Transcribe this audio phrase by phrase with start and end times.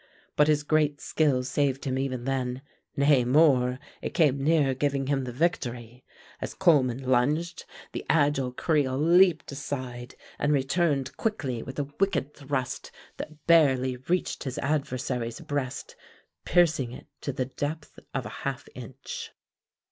[0.35, 2.63] But his great skill saved him even then;
[2.97, 6.03] nay, more, it came near giving him the victory.
[6.41, 12.89] As Coleman lunged, the agile creole leaped aside and returned quickly with a wicked thrust
[13.17, 15.95] that barely reached his adversary's breast,
[16.45, 19.29] piercing it to the depth of a half inch.